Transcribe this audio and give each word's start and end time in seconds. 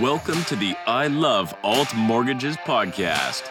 Welcome 0.00 0.44
to 0.44 0.54
the 0.54 0.76
I 0.86 1.08
Love 1.08 1.52
Alt 1.64 1.92
Mortgages 1.92 2.56
podcast, 2.58 3.42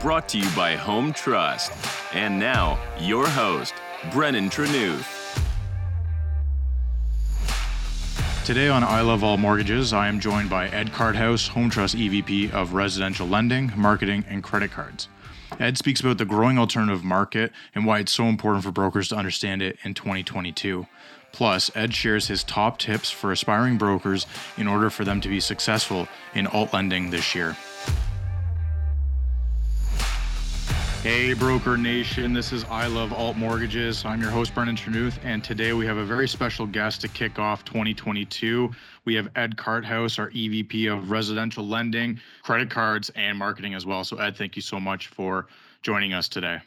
brought 0.00 0.30
to 0.30 0.38
you 0.38 0.48
by 0.56 0.76
Home 0.76 1.12
Trust. 1.12 1.72
And 2.14 2.38
now, 2.38 2.78
your 2.98 3.28
host, 3.28 3.74
Brennan 4.10 4.48
Trenuth. 4.48 5.04
Today 8.46 8.68
on 8.68 8.82
I 8.82 9.02
Love 9.02 9.22
Alt 9.22 9.40
Mortgages, 9.40 9.92
I 9.92 10.08
am 10.08 10.20
joined 10.20 10.48
by 10.48 10.68
Ed 10.68 10.86
Karthaus, 10.86 11.48
Home 11.48 11.68
Trust 11.68 11.96
EVP 11.96 12.50
of 12.52 12.72
Residential 12.72 13.26
Lending, 13.26 13.70
Marketing, 13.76 14.24
and 14.26 14.42
Credit 14.42 14.70
Cards. 14.70 15.08
Ed 15.60 15.76
speaks 15.76 16.00
about 16.00 16.16
the 16.16 16.24
growing 16.24 16.58
alternative 16.58 17.04
market 17.04 17.52
and 17.74 17.84
why 17.84 17.98
it's 17.98 18.12
so 18.12 18.24
important 18.24 18.64
for 18.64 18.72
brokers 18.72 19.08
to 19.08 19.16
understand 19.16 19.60
it 19.60 19.76
in 19.84 19.92
2022. 19.92 20.86
Plus, 21.34 21.68
Ed 21.74 21.92
shares 21.92 22.28
his 22.28 22.44
top 22.44 22.78
tips 22.78 23.10
for 23.10 23.32
aspiring 23.32 23.76
brokers 23.76 24.24
in 24.56 24.68
order 24.68 24.88
for 24.88 25.04
them 25.04 25.20
to 25.20 25.28
be 25.28 25.40
successful 25.40 26.06
in 26.36 26.46
alt 26.46 26.72
lending 26.72 27.10
this 27.10 27.34
year. 27.34 27.56
Hey, 31.02 31.34
Broker 31.34 31.76
Nation, 31.76 32.32
this 32.32 32.52
is 32.52 32.64
I 32.70 32.86
Love 32.86 33.12
Alt 33.12 33.36
Mortgages. 33.36 34.04
I'm 34.04 34.22
your 34.22 34.30
host, 34.30 34.54
Brennan 34.54 34.76
Trenuth, 34.76 35.18
and 35.24 35.42
today 35.42 35.72
we 35.72 35.84
have 35.86 35.96
a 35.96 36.04
very 36.04 36.28
special 36.28 36.68
guest 36.68 37.00
to 37.00 37.08
kick 37.08 37.40
off 37.40 37.64
2022. 37.64 38.70
We 39.04 39.16
have 39.16 39.28
Ed 39.34 39.56
Karthaus, 39.56 40.20
our 40.20 40.30
EVP 40.30 40.90
of 40.90 41.10
Residential 41.10 41.66
Lending, 41.66 42.20
Credit 42.44 42.70
Cards, 42.70 43.10
and 43.16 43.36
Marketing 43.36 43.74
as 43.74 43.84
well. 43.84 44.04
So, 44.04 44.18
Ed, 44.18 44.36
thank 44.36 44.54
you 44.54 44.62
so 44.62 44.78
much 44.78 45.08
for 45.08 45.48
joining 45.82 46.14
us 46.14 46.28
today. 46.28 46.58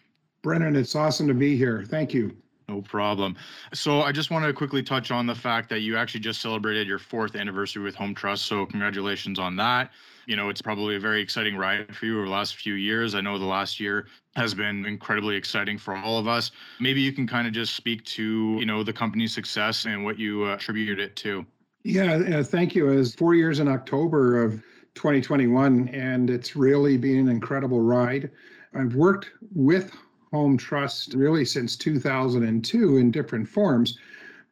Brennan, 0.42 0.76
it's 0.76 0.94
awesome 0.94 1.26
to 1.30 1.34
be 1.34 1.56
here. 1.56 1.86
Thank 1.88 2.14
you. 2.14 2.36
No 2.70 2.82
problem. 2.82 3.38
So 3.74 4.02
I 4.02 4.12
just 4.12 4.30
want 4.30 4.44
to 4.44 4.52
quickly 4.52 4.84
touch 4.84 5.10
on 5.10 5.26
the 5.26 5.36
fact 5.36 5.70
that 5.70 5.80
you 5.80 5.96
actually 5.96 6.20
just 6.20 6.42
celebrated 6.42 6.86
your 6.86 7.00
fourth 7.00 7.38
anniversary 7.38 7.82
with 7.82 7.96
Home 7.96 8.14
Trust. 8.14 8.46
So 8.46 8.66
congratulations 8.66 9.40
on 9.40 9.56
that. 9.56 9.92
You 10.26 10.36
know, 10.36 10.50
it's 10.50 10.62
probably 10.62 10.98
a 10.98 11.00
very 11.00 11.22
exciting 11.22 11.56
ride 11.56 11.96
for 11.96 12.08
you 12.08 12.18
over 12.18 12.26
the 12.26 12.32
last 12.32 12.58
few 12.58 12.74
years. 12.74 13.16
I 13.16 13.22
know 13.22 13.40
the 13.40 13.46
last 13.46 13.80
year 13.80 14.08
has 14.36 14.54
been 14.54 14.86
incredibly 14.86 15.38
exciting 15.38 15.78
for 15.78 15.96
all 15.96 16.20
of 16.20 16.28
us. 16.28 16.52
Maybe 16.82 17.00
you 17.00 17.14
can 17.14 17.26
kind 17.26 17.48
of 17.48 17.54
just 17.54 17.74
speak 17.74 18.04
to, 18.04 18.58
you 18.60 18.66
know, 18.66 18.84
the 18.84 18.92
company's 18.92 19.34
success 19.34 19.86
and 19.86 20.04
what 20.04 20.20
you 20.20 20.44
uh, 20.44 20.56
attributed 20.56 21.00
it 21.00 21.16
to. 21.18 21.46
Yeah, 21.86 22.16
uh, 22.16 22.44
thank 22.44 22.76
you. 22.76 22.92
It 22.92 22.98
was 22.98 23.16
four 23.16 23.34
years 23.34 23.62
in 23.62 23.70
October 23.70 24.44
of 24.44 24.62
2021, 24.96 25.88
and 25.94 26.30
it's 26.30 26.58
really 26.58 26.98
been 26.98 27.20
an 27.20 27.30
incredible 27.30 27.80
ride. 27.80 28.30
I've 28.74 28.96
worked 28.96 29.32
with 29.56 29.94
Home 30.32 30.58
Trust 30.58 31.14
really 31.14 31.46
since 31.46 31.76
2002 31.76 32.98
in 32.98 33.12
different 33.12 33.48
forms. 33.48 33.98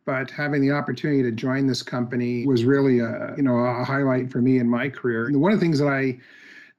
But 0.06 0.30
having 0.30 0.62
the 0.62 0.72
opportunity 0.72 1.24
to 1.24 1.32
join 1.32 1.66
this 1.66 1.82
company 1.82 2.46
was 2.46 2.64
really 2.64 3.00
a 3.00 3.34
you 3.36 3.44
know 3.44 3.58
a 3.58 3.84
highlight 3.84 4.32
for 4.32 4.42
me 4.42 4.60
in 4.60 4.70
my 4.70 4.90
career. 4.90 5.26
And 5.26 5.42
one 5.42 5.52
of 5.52 5.60
the 5.60 5.66
things 5.66 5.80
that 5.80 5.88
I 5.88 6.20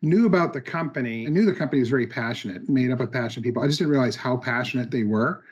knew 0.03 0.27
about 0.27 0.53
the 0.53 0.61
company, 0.61 1.27
I 1.27 1.31
knew 1.31 1.45
the 1.45 1.55
company 1.55 1.81
was 1.81 1.89
very 1.89 2.07
passionate, 2.07 2.69
made 2.69 2.91
up 2.91 3.01
of 3.01 3.11
passionate 3.11 3.45
people. 3.45 3.63
I 3.63 3.67
just 3.67 3.79
didn't 3.79 3.91
realize 3.91 4.15
how 4.15 4.37
passionate 4.37 4.91
they 4.91 5.03
were. 5.03 5.43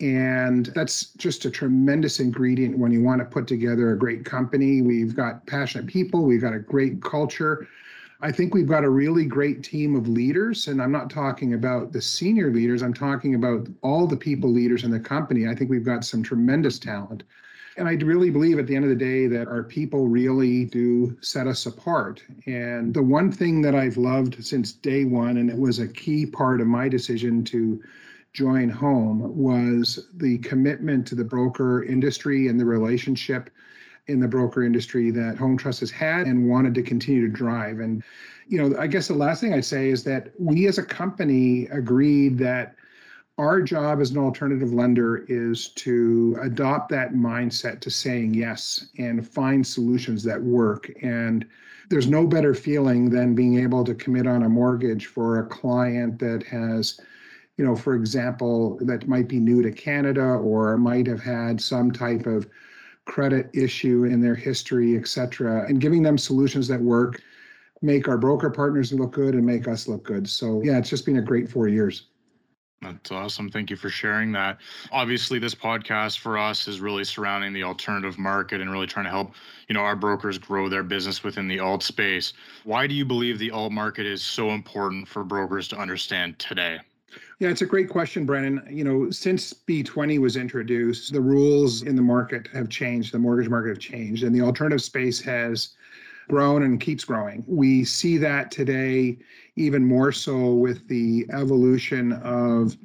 And 0.00 0.66
that's 0.66 1.12
just 1.14 1.44
a 1.44 1.50
tremendous 1.50 2.20
ingredient 2.20 2.78
when 2.78 2.92
you 2.92 3.02
want 3.02 3.20
to 3.20 3.24
put 3.24 3.48
together 3.48 3.90
a 3.90 3.98
great 3.98 4.24
company. 4.24 4.80
We've 4.80 5.16
got 5.16 5.44
passionate 5.46 5.88
people, 5.88 6.24
we've 6.24 6.40
got 6.40 6.52
a 6.54 6.60
great 6.60 7.02
culture, 7.02 7.66
I 8.20 8.32
think 8.32 8.52
we've 8.52 8.66
got 8.66 8.82
a 8.82 8.90
really 8.90 9.24
great 9.24 9.62
team 9.62 9.94
of 9.94 10.08
leaders. 10.08 10.66
And 10.66 10.82
I'm 10.82 10.90
not 10.90 11.08
talking 11.08 11.54
about 11.54 11.92
the 11.92 12.02
senior 12.02 12.50
leaders, 12.50 12.82
I'm 12.82 12.94
talking 12.94 13.36
about 13.36 13.68
all 13.82 14.06
the 14.06 14.16
people 14.16 14.50
leaders 14.50 14.82
in 14.82 14.90
the 14.90 14.98
company. 14.98 15.46
I 15.46 15.54
think 15.54 15.70
we've 15.70 15.84
got 15.84 16.04
some 16.04 16.22
tremendous 16.22 16.78
talent. 16.80 17.22
And 17.76 17.86
I 17.86 17.92
really 17.92 18.30
believe 18.30 18.58
at 18.58 18.66
the 18.66 18.74
end 18.74 18.84
of 18.84 18.90
the 18.90 18.96
day 18.96 19.28
that 19.28 19.46
our 19.46 19.62
people 19.62 20.08
really 20.08 20.64
do 20.64 21.16
set 21.20 21.46
us 21.46 21.64
apart. 21.66 22.24
And 22.46 22.92
the 22.92 23.04
one 23.04 23.30
thing 23.30 23.62
that 23.62 23.76
I've 23.76 23.96
loved 23.96 24.44
since 24.44 24.72
day 24.72 25.04
one, 25.04 25.36
and 25.36 25.48
it 25.48 25.56
was 25.56 25.78
a 25.78 25.86
key 25.86 26.26
part 26.26 26.60
of 26.60 26.66
my 26.66 26.88
decision 26.88 27.44
to 27.44 27.80
join 28.32 28.68
home, 28.68 29.36
was 29.36 30.08
the 30.14 30.38
commitment 30.38 31.06
to 31.06 31.14
the 31.14 31.22
broker 31.22 31.84
industry 31.84 32.48
and 32.48 32.58
the 32.58 32.64
relationship 32.64 33.48
in 34.08 34.20
the 34.20 34.28
broker 34.28 34.64
industry 34.64 35.10
that 35.10 35.36
Home 35.36 35.56
Trust 35.56 35.80
has 35.80 35.90
had 35.90 36.26
and 36.26 36.48
wanted 36.48 36.74
to 36.74 36.82
continue 36.82 37.26
to 37.26 37.32
drive. 37.32 37.80
And, 37.80 38.02
you 38.46 38.58
know, 38.58 38.78
I 38.78 38.86
guess 38.86 39.08
the 39.08 39.14
last 39.14 39.40
thing 39.40 39.52
I'd 39.52 39.64
say 39.64 39.90
is 39.90 40.02
that 40.04 40.32
we 40.38 40.66
as 40.66 40.78
a 40.78 40.82
company 40.82 41.66
agreed 41.66 42.38
that 42.38 42.74
our 43.36 43.62
job 43.62 44.00
as 44.00 44.10
an 44.10 44.18
alternative 44.18 44.72
lender 44.72 45.24
is 45.28 45.68
to 45.68 46.36
adopt 46.42 46.88
that 46.90 47.12
mindset 47.12 47.80
to 47.80 47.90
saying 47.90 48.34
yes 48.34 48.88
and 48.98 49.28
find 49.28 49.64
solutions 49.64 50.24
that 50.24 50.42
work. 50.42 50.90
And 51.02 51.46
there's 51.88 52.08
no 52.08 52.26
better 52.26 52.54
feeling 52.54 53.10
than 53.10 53.34
being 53.34 53.60
able 53.60 53.84
to 53.84 53.94
commit 53.94 54.26
on 54.26 54.42
a 54.42 54.48
mortgage 54.48 55.06
for 55.06 55.38
a 55.38 55.46
client 55.46 56.18
that 56.18 56.42
has 56.44 57.00
you 57.58 57.64
know, 57.64 57.74
for 57.74 57.96
example, 57.96 58.78
that 58.82 59.08
might 59.08 59.28
be 59.28 59.40
new 59.40 59.62
to 59.62 59.72
Canada 59.72 60.22
or 60.22 60.78
might 60.78 61.08
have 61.08 61.20
had 61.20 61.60
some 61.60 61.90
type 61.90 62.24
of 62.24 62.48
credit 63.08 63.50
issue 63.54 64.04
in 64.04 64.20
their 64.20 64.36
history, 64.36 64.96
et 64.96 65.08
cetera, 65.08 65.66
and 65.66 65.80
giving 65.80 66.02
them 66.02 66.16
solutions 66.16 66.68
that 66.68 66.80
work, 66.80 67.20
make 67.82 68.06
our 68.06 68.18
broker 68.18 68.50
partners 68.50 68.92
look 68.92 69.12
good 69.12 69.34
and 69.34 69.44
make 69.44 69.66
us 69.66 69.88
look 69.88 70.04
good. 70.04 70.28
So, 70.28 70.62
yeah, 70.62 70.78
it's 70.78 70.90
just 70.90 71.06
been 71.06 71.16
a 71.16 71.22
great 71.22 71.48
four 71.48 71.66
years. 71.68 72.04
That's 72.80 73.10
awesome. 73.10 73.50
Thank 73.50 73.70
you 73.70 73.76
for 73.76 73.88
sharing 73.88 74.30
that. 74.32 74.58
Obviously, 74.92 75.40
this 75.40 75.54
podcast 75.54 76.18
for 76.20 76.38
us 76.38 76.68
is 76.68 76.80
really 76.80 77.02
surrounding 77.02 77.52
the 77.52 77.64
alternative 77.64 78.18
market 78.18 78.60
and 78.60 78.70
really 78.70 78.86
trying 78.86 79.06
to 79.06 79.10
help, 79.10 79.32
you 79.68 79.74
know, 79.74 79.80
our 79.80 79.96
brokers 79.96 80.38
grow 80.38 80.68
their 80.68 80.84
business 80.84 81.24
within 81.24 81.48
the 81.48 81.58
alt 81.58 81.82
space. 81.82 82.34
Why 82.62 82.86
do 82.86 82.94
you 82.94 83.04
believe 83.04 83.40
the 83.40 83.50
alt 83.50 83.72
market 83.72 84.06
is 84.06 84.22
so 84.22 84.50
important 84.50 85.08
for 85.08 85.24
brokers 85.24 85.66
to 85.68 85.76
understand 85.76 86.38
today? 86.38 86.78
Yeah, 87.38 87.50
it's 87.50 87.62
a 87.62 87.66
great 87.66 87.88
question, 87.88 88.26
Brennan. 88.26 88.66
You 88.70 88.84
know, 88.84 89.10
since 89.10 89.52
B20 89.52 90.18
was 90.18 90.36
introduced, 90.36 91.12
the 91.12 91.20
rules 91.20 91.82
in 91.82 91.96
the 91.96 92.02
market 92.02 92.48
have 92.52 92.68
changed, 92.68 93.12
the 93.12 93.18
mortgage 93.18 93.48
market 93.48 93.70
have 93.70 93.78
changed, 93.78 94.24
and 94.24 94.34
the 94.34 94.42
alternative 94.42 94.82
space 94.82 95.20
has 95.20 95.70
grown 96.28 96.62
and 96.62 96.80
keeps 96.80 97.04
growing. 97.04 97.44
We 97.46 97.84
see 97.84 98.18
that 98.18 98.50
today 98.50 99.18
even 99.56 99.84
more 99.84 100.12
so 100.12 100.54
with 100.54 100.86
the 100.88 101.26
evolution 101.32 102.12
of 102.12 102.76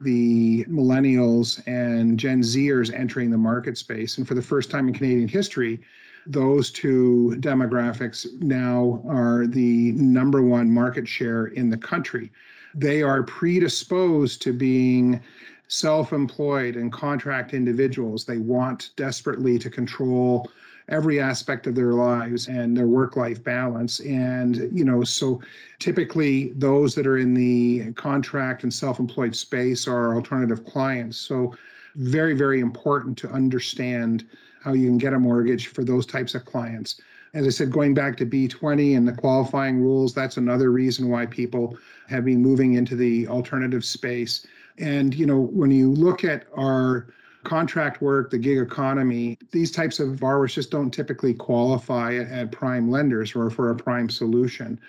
the 0.00 0.64
millennials 0.64 1.62
and 1.66 2.18
Gen 2.18 2.42
Zers 2.42 2.92
entering 2.92 3.30
the 3.30 3.38
market 3.38 3.76
space. 3.78 4.18
And 4.18 4.26
for 4.26 4.34
the 4.34 4.42
first 4.42 4.70
time 4.70 4.88
in 4.88 4.94
Canadian 4.94 5.28
history, 5.28 5.80
those 6.26 6.70
two 6.70 7.36
demographics 7.40 8.26
now 8.40 9.02
are 9.08 9.46
the 9.46 9.92
number 9.92 10.42
one 10.42 10.70
market 10.70 11.08
share 11.08 11.46
in 11.46 11.70
the 11.70 11.76
country 11.76 12.30
they 12.74 13.02
are 13.02 13.22
predisposed 13.22 14.42
to 14.42 14.52
being 14.52 15.20
self 15.68 16.12
employed 16.12 16.76
and 16.76 16.92
contract 16.92 17.54
individuals. 17.54 18.24
They 18.24 18.38
want 18.38 18.90
desperately 18.96 19.58
to 19.58 19.70
control 19.70 20.50
every 20.88 21.20
aspect 21.20 21.66
of 21.66 21.74
their 21.74 21.92
lives 21.92 22.48
and 22.48 22.76
their 22.76 22.88
work 22.88 23.16
life 23.16 23.42
balance. 23.42 24.00
And, 24.00 24.68
you 24.72 24.84
know, 24.84 25.04
so 25.04 25.40
typically 25.78 26.50
those 26.56 26.94
that 26.96 27.06
are 27.06 27.18
in 27.18 27.32
the 27.32 27.92
contract 27.92 28.64
and 28.64 28.74
self 28.74 28.98
employed 28.98 29.34
space 29.34 29.86
are 29.86 30.14
alternative 30.14 30.64
clients. 30.64 31.16
So, 31.16 31.54
very, 31.96 32.34
very 32.34 32.60
important 32.60 33.18
to 33.18 33.30
understand 33.30 34.24
how 34.62 34.74
you 34.74 34.86
can 34.86 34.98
get 34.98 35.12
a 35.12 35.18
mortgage 35.18 35.68
for 35.68 35.82
those 35.82 36.06
types 36.06 36.34
of 36.34 36.44
clients. 36.44 37.00
As 37.32 37.46
I 37.46 37.50
said, 37.50 37.70
going 37.70 37.94
back 37.94 38.16
to 38.16 38.26
B20 38.26 38.96
and 38.96 39.06
the 39.06 39.12
qualifying 39.12 39.80
rules, 39.80 40.12
that's 40.12 40.36
another 40.36 40.70
reason 40.70 41.08
why 41.08 41.26
people 41.26 41.76
have 42.08 42.24
been 42.24 42.42
moving 42.42 42.74
into 42.74 42.96
the 42.96 43.28
alternative 43.28 43.84
space. 43.84 44.46
And, 44.78 45.14
you 45.14 45.26
know, 45.26 45.38
when 45.38 45.70
you 45.70 45.92
look 45.92 46.24
at 46.24 46.46
our 46.56 47.06
contract 47.44 48.02
work, 48.02 48.30
the 48.30 48.38
gig 48.38 48.58
economy, 48.58 49.38
these 49.52 49.70
types 49.70 50.00
of 50.00 50.18
borrowers 50.18 50.54
just 50.54 50.70
don't 50.70 50.90
typically 50.90 51.32
qualify 51.32 52.16
at 52.16 52.50
prime 52.52 52.90
lenders 52.90 53.34
or 53.34 53.48
for 53.48 53.70
a 53.70 53.76
prime 53.76 54.10
solution. 54.10 54.80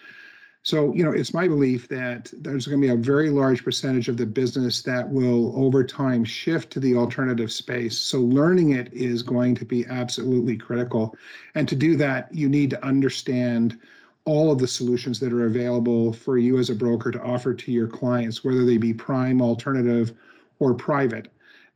So, 0.63 0.93
you 0.93 1.03
know, 1.03 1.11
it's 1.11 1.33
my 1.33 1.47
belief 1.47 1.87
that 1.87 2.31
there's 2.37 2.67
going 2.67 2.79
to 2.79 2.87
be 2.87 2.93
a 2.93 2.95
very 2.95 3.31
large 3.31 3.63
percentage 3.63 4.07
of 4.09 4.17
the 4.17 4.27
business 4.27 4.83
that 4.83 5.09
will 5.09 5.59
over 5.59 5.83
time 5.83 6.23
shift 6.23 6.71
to 6.73 6.79
the 6.79 6.95
alternative 6.95 7.51
space. 7.51 7.97
So, 7.97 8.19
learning 8.19 8.73
it 8.73 8.93
is 8.93 9.23
going 9.23 9.55
to 9.55 9.65
be 9.65 9.87
absolutely 9.87 10.55
critical. 10.55 11.15
And 11.55 11.67
to 11.67 11.75
do 11.75 11.95
that, 11.97 12.31
you 12.31 12.47
need 12.47 12.69
to 12.71 12.85
understand 12.85 13.79
all 14.25 14.51
of 14.51 14.59
the 14.59 14.67
solutions 14.67 15.19
that 15.19 15.33
are 15.33 15.47
available 15.47 16.13
for 16.13 16.37
you 16.37 16.59
as 16.59 16.69
a 16.69 16.75
broker 16.75 17.09
to 17.09 17.21
offer 17.23 17.55
to 17.55 17.71
your 17.71 17.87
clients, 17.87 18.43
whether 18.43 18.63
they 18.63 18.77
be 18.77 18.93
prime, 18.93 19.41
alternative, 19.41 20.13
or 20.59 20.75
private. 20.75 21.29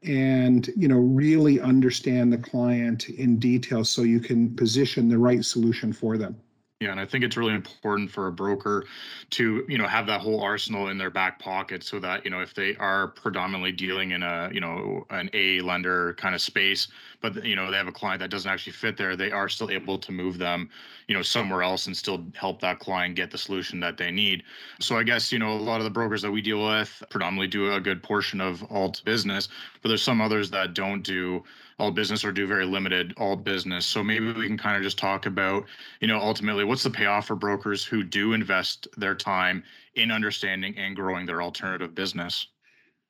And 0.03 0.69
you 0.77 0.87
know, 0.87 0.99
really 0.99 1.59
understand 1.59 2.31
the 2.31 2.37
client 2.37 3.09
in 3.09 3.39
detail 3.39 3.83
so 3.83 4.03
you 4.03 4.19
can 4.19 4.55
position 4.55 5.09
the 5.09 5.17
right 5.17 5.43
solution 5.43 5.91
for 5.91 6.19
them. 6.19 6.39
Yeah, 6.85 6.91
and 6.91 6.99
I 6.99 7.05
think 7.05 7.23
it's 7.23 7.35
really 7.35 7.55
important 7.55 8.11
for 8.11 8.27
a 8.27 8.31
broker 8.31 8.85
to, 9.31 9.65
you 9.67 9.79
know, 9.79 9.87
have 9.87 10.05
that 10.05 10.21
whole 10.21 10.39
arsenal 10.39 10.89
in 10.89 10.99
their 10.99 11.09
back 11.09 11.39
pocket 11.39 11.83
so 11.83 11.99
that, 11.99 12.23
you 12.23 12.29
know, 12.29 12.41
if 12.41 12.53
they 12.53 12.75
are 12.75 13.07
predominantly 13.07 13.71
dealing 13.71 14.11
in 14.11 14.21
a, 14.21 14.51
you 14.53 14.59
know, 14.61 15.03
an 15.09 15.31
A 15.33 15.61
lender 15.61 16.13
kind 16.13 16.35
of 16.35 16.41
space, 16.41 16.87
but 17.21 17.43
you 17.43 17.55
know, 17.55 17.71
they 17.71 17.77
have 17.77 17.87
a 17.87 17.91
client 17.91 18.19
that 18.19 18.29
doesn't 18.29 18.51
actually 18.51 18.73
fit 18.73 18.97
there, 18.97 19.15
they 19.15 19.31
are 19.31 19.49
still 19.49 19.71
able 19.71 19.97
to 19.97 20.11
move 20.11 20.37
them, 20.37 20.69
you 21.07 21.15
know, 21.15 21.23
somewhere 21.23 21.63
else 21.63 21.87
and 21.87 21.97
still 21.97 22.23
help 22.35 22.61
that 22.61 22.77
client 22.77 23.15
get 23.15 23.31
the 23.31 23.37
solution 23.39 23.79
that 23.79 23.97
they 23.97 24.11
need. 24.11 24.43
So 24.79 24.95
I 24.95 25.01
guess, 25.01 25.31
you 25.31 25.39
know, 25.39 25.53
a 25.53 25.57
lot 25.57 25.79
of 25.79 25.85
the 25.85 25.89
brokers 25.89 26.21
that 26.21 26.29
we 26.29 26.43
deal 26.43 26.63
with 26.63 27.01
predominantly 27.09 27.47
do 27.47 27.73
a 27.73 27.81
good 27.81 28.03
portion 28.03 28.39
of 28.39 28.63
alt 28.69 29.01
business, 29.05 29.47
but 29.81 29.89
there's 29.89 30.03
some 30.03 30.21
others 30.21 30.51
that 30.51 30.75
don't 30.75 31.01
do 31.01 31.43
alt 31.79 31.95
business 31.95 32.23
or 32.23 32.31
do 32.31 32.47
very 32.47 32.65
limited 32.65 33.13
all 33.17 33.35
business. 33.35 33.85
So 33.85 34.03
maybe 34.03 34.31
we 34.31 34.47
can 34.47 34.57
kind 34.57 34.77
of 34.77 34.83
just 34.83 34.97
talk 34.97 35.25
about, 35.25 35.65
you 35.99 36.07
know, 36.07 36.19
ultimately 36.19 36.63
what's 36.63 36.83
the 36.83 36.89
payoff 36.89 37.27
for 37.27 37.35
brokers 37.35 37.83
who 37.83 38.03
do 38.03 38.33
invest 38.33 38.87
their 38.97 39.15
time 39.15 39.63
in 39.95 40.11
understanding 40.11 40.77
and 40.77 40.95
growing 40.95 41.25
their 41.25 41.41
alternative 41.41 41.93
business? 41.93 42.47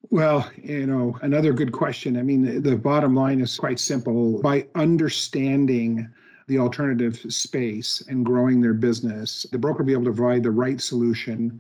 Well, 0.10 0.50
you 0.56 0.86
know, 0.86 1.18
another 1.22 1.54
good 1.54 1.72
question. 1.72 2.18
I 2.18 2.22
mean, 2.22 2.62
the 2.62 2.76
bottom 2.76 3.16
line 3.16 3.42
is 3.42 3.58
quite 3.58 3.80
simple. 3.80 4.42
By 4.42 4.68
understanding 4.76 6.08
the 6.48 6.60
alternative 6.60 7.20
space 7.30 8.04
and 8.08 8.26
growing 8.26 8.62
their 8.62 8.76
business, 8.76 9.48
the 9.52 9.58
broker 9.58 9.80
will 9.80 9.86
be 9.86 9.94
able 9.94 10.06
to 10.06 10.14
provide 10.14 10.44
the 10.44 10.52
right 10.52 10.80
solution 10.80 11.60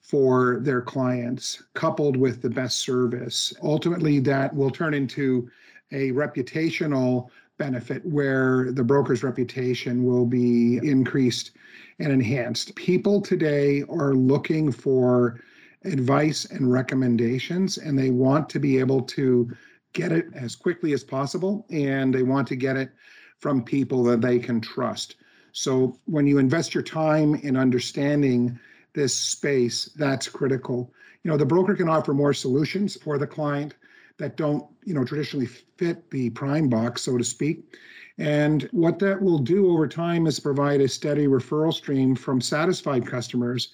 for 0.00 0.60
their 0.60 0.80
clients, 0.80 1.64
coupled 1.74 2.16
with 2.16 2.40
the 2.40 2.48
best 2.48 2.78
service. 2.78 3.52
Ultimately, 3.62 4.20
that 4.20 4.54
will 4.54 4.70
turn 4.70 4.94
into 4.94 5.50
a 5.92 6.10
reputational 6.12 7.28
benefit 7.58 8.04
where 8.04 8.72
the 8.72 8.84
broker's 8.84 9.22
reputation 9.22 10.04
will 10.04 10.26
be 10.26 10.78
increased 10.78 11.52
and 11.98 12.12
enhanced. 12.12 12.74
People 12.74 13.20
today 13.20 13.82
are 13.88 14.14
looking 14.14 14.70
for 14.70 15.40
advice 15.84 16.44
and 16.46 16.70
recommendations, 16.70 17.78
and 17.78 17.98
they 17.98 18.10
want 18.10 18.48
to 18.50 18.58
be 18.58 18.78
able 18.78 19.00
to 19.02 19.50
get 19.92 20.12
it 20.12 20.26
as 20.34 20.54
quickly 20.54 20.92
as 20.92 21.02
possible, 21.02 21.66
and 21.70 22.14
they 22.14 22.22
want 22.22 22.46
to 22.48 22.56
get 22.56 22.76
it 22.76 22.90
from 23.38 23.62
people 23.62 24.02
that 24.04 24.20
they 24.20 24.38
can 24.38 24.60
trust. 24.60 25.16
So 25.52 25.98
when 26.04 26.26
you 26.26 26.38
invest 26.38 26.74
your 26.74 26.82
time 26.82 27.36
in 27.36 27.56
understanding 27.56 28.58
this 28.94 29.14
space, 29.14 29.90
that's 29.96 30.28
critical. 30.28 30.92
You 31.22 31.30
know, 31.30 31.36
the 31.36 31.46
broker 31.46 31.74
can 31.74 31.88
offer 31.88 32.12
more 32.12 32.34
solutions 32.34 32.96
for 32.96 33.16
the 33.16 33.26
client 33.26 33.74
that 34.18 34.36
don't, 34.36 34.66
you 34.84 34.94
know, 34.94 35.04
traditionally 35.04 35.46
fit 35.46 36.10
the 36.10 36.30
prime 36.30 36.68
box, 36.68 37.02
so 37.02 37.18
to 37.18 37.24
speak. 37.24 37.76
And 38.18 38.68
what 38.72 38.98
that 39.00 39.20
will 39.20 39.38
do 39.38 39.70
over 39.70 39.86
time 39.86 40.26
is 40.26 40.40
provide 40.40 40.80
a 40.80 40.88
steady 40.88 41.26
referral 41.26 41.72
stream 41.72 42.14
from 42.14 42.40
satisfied 42.40 43.06
customers 43.06 43.72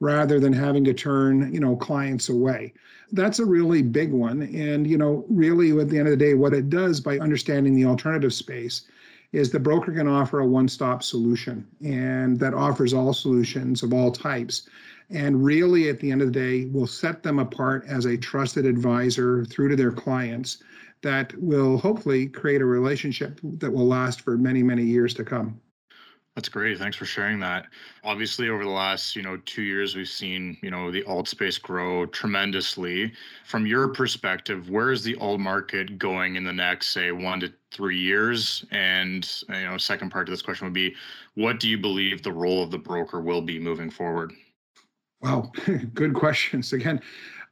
rather 0.00 0.40
than 0.40 0.52
having 0.52 0.84
to 0.84 0.94
turn, 0.94 1.52
you 1.52 1.60
know, 1.60 1.76
clients 1.76 2.28
away. 2.28 2.72
That's 3.12 3.38
a 3.38 3.44
really 3.44 3.82
big 3.82 4.10
one. 4.10 4.42
And, 4.42 4.86
you 4.86 4.98
know, 4.98 5.24
really 5.28 5.78
at 5.78 5.88
the 5.88 5.98
end 5.98 6.08
of 6.08 6.12
the 6.12 6.24
day, 6.24 6.34
what 6.34 6.54
it 6.54 6.70
does 6.70 7.00
by 7.00 7.18
understanding 7.18 7.74
the 7.74 7.84
alternative 7.84 8.32
space 8.32 8.86
is 9.34 9.50
the 9.50 9.58
broker 9.58 9.92
can 9.92 10.06
offer 10.06 10.38
a 10.38 10.46
one-stop 10.46 11.02
solution 11.02 11.66
and 11.84 12.38
that 12.38 12.54
offers 12.54 12.94
all 12.94 13.12
solutions 13.12 13.82
of 13.82 13.92
all 13.92 14.12
types. 14.12 14.68
And 15.10 15.44
really 15.44 15.88
at 15.88 15.98
the 15.98 16.12
end 16.12 16.22
of 16.22 16.32
the 16.32 16.38
day 16.38 16.66
will 16.66 16.86
set 16.86 17.24
them 17.24 17.40
apart 17.40 17.84
as 17.88 18.04
a 18.04 18.16
trusted 18.16 18.64
advisor 18.64 19.44
through 19.44 19.70
to 19.70 19.76
their 19.76 19.90
clients 19.90 20.62
that 21.02 21.36
will 21.42 21.76
hopefully 21.76 22.28
create 22.28 22.62
a 22.62 22.64
relationship 22.64 23.40
that 23.42 23.72
will 23.72 23.86
last 23.86 24.20
for 24.20 24.38
many 24.38 24.62
many 24.62 24.84
years 24.84 25.12
to 25.14 25.24
come 25.24 25.60
that's 26.34 26.48
great. 26.48 26.78
Thanks 26.78 26.96
for 26.96 27.04
sharing 27.04 27.38
that. 27.40 27.66
Obviously, 28.02 28.48
over 28.48 28.64
the 28.64 28.70
last, 28.70 29.14
you 29.14 29.22
know, 29.22 29.36
two 29.46 29.62
years, 29.62 29.94
we've 29.94 30.08
seen, 30.08 30.56
you 30.62 30.70
know, 30.70 30.90
the 30.90 31.04
alt 31.04 31.28
space 31.28 31.58
grow 31.58 32.06
tremendously. 32.06 33.12
From 33.44 33.66
your 33.66 33.88
perspective, 33.88 34.68
where 34.68 34.90
is 34.90 35.04
the 35.04 35.14
alt 35.16 35.38
market 35.38 35.96
going 35.96 36.34
in 36.34 36.42
the 36.42 36.52
next, 36.52 36.88
say, 36.88 37.12
one 37.12 37.38
to 37.38 37.52
three 37.70 37.98
years? 37.98 38.64
And, 38.72 39.30
you 39.48 39.62
know, 39.62 39.78
second 39.78 40.10
part 40.10 40.26
to 40.26 40.32
this 40.32 40.42
question 40.42 40.66
would 40.66 40.74
be, 40.74 40.96
what 41.34 41.60
do 41.60 41.68
you 41.68 41.78
believe 41.78 42.24
the 42.24 42.32
role 42.32 42.64
of 42.64 42.72
the 42.72 42.78
broker 42.78 43.20
will 43.20 43.42
be 43.42 43.60
moving 43.60 43.90
forward? 43.90 44.32
Well, 45.20 45.52
good 45.94 46.14
questions. 46.14 46.72
Again, 46.72 47.00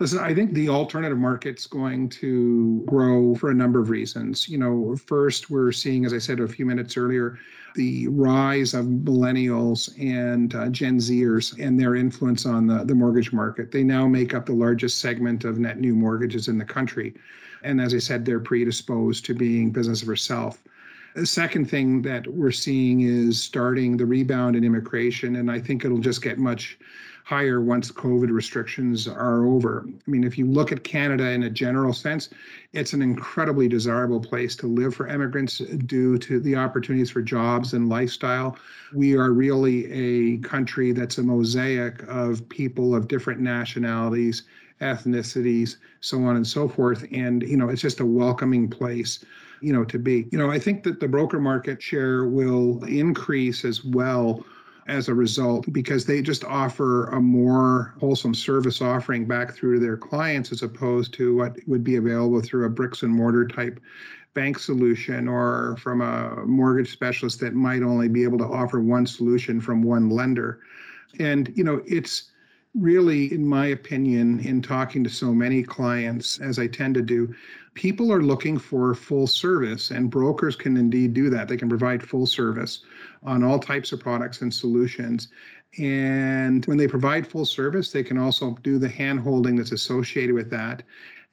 listen, 0.03 0.19
I 0.19 0.35
think 0.35 0.53
the 0.53 0.69
alternative 0.69 1.17
market's 1.17 1.65
going 1.65 2.09
to 2.09 2.83
grow 2.87 3.37
for 3.37 3.53
a 3.53 3.55
number 3.55 3.79
of 3.79 3.89
reasons. 3.89 4.49
You 4.49 4.59
know, 4.59 4.97
first, 4.97 5.49
we're 5.49 5.71
seeing, 5.71 6.05
as 6.05 6.13
I 6.13 6.19
said 6.19 6.41
a 6.41 6.49
few 6.49 6.67
minutes 6.67 6.97
earlier, 6.97 7.39
the 7.77 8.09
rise 8.09 8.75
of 8.75 8.87
millennials 8.87 9.97
and 10.01 10.57
uh, 10.57 10.71
Gen 10.71 10.99
Zers 10.99 11.57
and 11.65 11.79
their 11.79 11.95
influence 11.95 12.47
on 12.47 12.67
the, 12.67 12.83
the 12.83 12.97
mortgage 12.97 13.33
market. 13.33 13.71
They 13.71 13.85
now 13.85 14.09
make 14.09 14.35
up 14.35 14.45
the 14.45 14.53
largest 14.53 14.99
segment 14.99 15.45
of 15.45 15.61
net 15.61 15.79
new 15.79 15.95
mortgages 15.95 16.49
in 16.49 16.59
the 16.59 16.65
country. 16.65 17.15
And 17.63 17.81
as 17.81 17.95
I 17.95 17.99
said, 17.99 18.25
they're 18.25 18.41
predisposed 18.41 19.25
to 19.27 19.35
being 19.35 19.71
business 19.71 20.03
of 20.03 20.19
self. 20.19 20.65
The 21.15 21.27
second 21.27 21.71
thing 21.71 22.03
that 22.03 22.27
we're 22.27 22.51
seeing 22.51 23.03
is 23.03 23.41
starting 23.41 23.97
the 23.97 24.07
rebound 24.07 24.57
in 24.57 24.65
immigration, 24.65 25.37
and 25.37 25.49
I 25.49 25.61
think 25.61 25.85
it'll 25.85 25.99
just 25.99 26.23
get 26.23 26.39
much 26.39 26.77
higher 27.25 27.61
once 27.61 27.91
COVID 27.91 28.31
restrictions 28.31 29.07
are 29.07 29.47
over. 29.47 29.87
I 29.87 30.11
mean, 30.11 30.25
if 30.25 30.37
you 30.37 30.47
look 30.47 30.73
at 30.73 30.85
Canada 30.85 31.31
in 31.31 31.45
a 31.45 31.51
general 31.51 31.93
sense, 31.93 32.31
it's 32.73 32.93
an 32.93 33.03
incredibly 33.03 33.69
desirable 33.69 34.21
place 34.21 34.57
to 34.57 34.67
live 34.67 34.95
for 34.95 35.07
immigrants 35.07 35.59
due 35.59 36.19
to 36.19 36.41
the 36.41 36.57
opportunities 36.57 37.11
for 37.11 37.23
jobs 37.23 37.75
and 37.75 37.89
lifestyle. 37.89 38.57
We 38.93 39.17
are 39.17 39.33
really 39.33 39.91
a 39.93 40.39
country 40.39 40.93
that's 40.93 41.19
a 41.19 41.23
mosaic 41.23 42.03
of 42.09 42.49
people 42.49 42.95
of 42.95 43.09
different 43.09 43.41
nationalities, 43.41 44.43
ethnicities, 44.81 45.77
so 46.01 46.25
on 46.25 46.37
and 46.37 46.47
so 46.47 46.69
forth. 46.69 47.07
And, 47.13 47.43
you 47.43 47.57
know, 47.57 47.69
it's 47.69 47.83
just 47.83 48.01
a 48.01 48.07
welcoming 48.07 48.69
place 48.69 49.25
you 49.63 49.73
know 49.73 49.85
to 49.85 49.97
be 49.97 50.27
you 50.33 50.39
know 50.39 50.51
i 50.51 50.59
think 50.59 50.83
that 50.83 50.99
the 50.99 51.07
broker 51.07 51.39
market 51.39 51.81
share 51.81 52.25
will 52.25 52.83
increase 52.85 53.65
as 53.65 53.85
well 53.85 54.45
as 54.89 55.09
a 55.09 55.15
result 55.15 55.71
because 55.73 56.05
they 56.05 56.21
just 56.21 56.45
offer 56.45 57.07
a 57.11 57.21
more 57.21 57.95
wholesome 58.01 58.35
service 58.35 58.83
offering 58.83 59.27
back 59.27 59.55
through 59.55 59.75
to 59.75 59.81
their 59.81 59.97
clients 59.97 60.51
as 60.51 60.63
opposed 60.63 61.15
to 61.15 61.37
what 61.37 61.57
would 61.67 61.85
be 61.85 61.97
available 61.97 62.41
through 62.41 62.67
a 62.67 62.71
bricks 62.71 63.03
and 63.03 63.13
mortar 63.13 63.47
type 63.47 63.81
bank 64.35 64.59
solution 64.59 65.29
or 65.29 65.77
from 65.79 66.01
a 66.01 66.45
mortgage 66.47 66.91
specialist 66.91 67.39
that 67.41 67.55
might 67.55 67.83
only 67.83 68.09
be 68.09 68.25
able 68.25 68.39
to 68.39 68.45
offer 68.45 68.81
one 68.81 69.07
solution 69.07 69.61
from 69.61 69.83
one 69.83 70.09
lender. 70.09 70.61
And, 71.21 71.53
you 71.55 71.63
know, 71.63 71.83
it's 71.87 72.32
really, 72.75 73.33
in 73.33 73.47
my 73.47 73.67
opinion, 73.67 74.41
in 74.41 74.63
talking 74.63 75.05
to 75.05 75.11
so 75.11 75.33
many 75.33 75.63
clients, 75.63 76.41
as 76.41 76.59
I 76.59 76.67
tend 76.67 76.95
to 76.95 77.03
do, 77.03 77.35
people 77.75 78.13
are 78.13 78.23
looking 78.23 78.59
for 78.59 78.95
full 78.95 79.27
service, 79.27 79.91
and 79.91 80.11
brokers 80.11 80.57
can 80.57 80.77
indeed 80.77 81.15
do 81.15 81.31
that. 81.31 81.49
They 81.49 81.57
can 81.57 81.69
provide 81.69 82.03
full 82.03 82.27
service 82.27 82.85
on 83.23 83.43
all 83.43 83.59
types 83.59 83.93
of 83.93 84.01
products 84.01 84.41
and 84.41 84.53
solutions. 84.53 85.29
And 85.79 86.65
when 86.67 86.77
they 86.77 86.89
provide 86.89 87.27
full 87.27 87.47
service, 87.47 87.93
they 87.93 88.03
can 88.03 88.19
also 88.19 88.57
do 88.63 88.79
the 88.79 88.89
hand 88.89 89.21
holding 89.21 89.57
that's 89.57 89.73
associated 89.73 90.35
with 90.35 90.51
that. 90.51 90.83